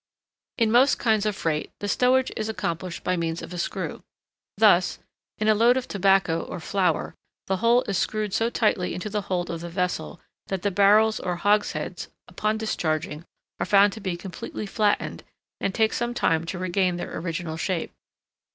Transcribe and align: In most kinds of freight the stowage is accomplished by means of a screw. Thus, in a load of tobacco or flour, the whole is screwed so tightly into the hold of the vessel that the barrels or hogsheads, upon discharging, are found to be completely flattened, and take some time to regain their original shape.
In 0.57 0.71
most 0.71 0.97
kinds 0.97 1.27
of 1.27 1.35
freight 1.35 1.71
the 1.77 1.87
stowage 1.87 2.31
is 2.35 2.49
accomplished 2.49 3.03
by 3.03 3.15
means 3.15 3.43
of 3.43 3.53
a 3.53 3.59
screw. 3.59 4.01
Thus, 4.57 4.97
in 5.37 5.47
a 5.47 5.53
load 5.53 5.77
of 5.77 5.87
tobacco 5.87 6.41
or 6.41 6.59
flour, 6.59 7.13
the 7.45 7.57
whole 7.57 7.83
is 7.83 7.99
screwed 7.99 8.33
so 8.33 8.49
tightly 8.49 8.95
into 8.95 9.11
the 9.11 9.21
hold 9.21 9.51
of 9.51 9.61
the 9.61 9.69
vessel 9.69 10.19
that 10.47 10.63
the 10.63 10.71
barrels 10.71 11.19
or 11.19 11.35
hogsheads, 11.35 12.07
upon 12.27 12.57
discharging, 12.57 13.25
are 13.59 13.65
found 13.67 13.93
to 13.93 14.01
be 14.01 14.17
completely 14.17 14.65
flattened, 14.65 15.23
and 15.59 15.75
take 15.75 15.93
some 15.93 16.15
time 16.15 16.47
to 16.47 16.57
regain 16.57 16.97
their 16.97 17.15
original 17.15 17.55
shape. 17.55 17.91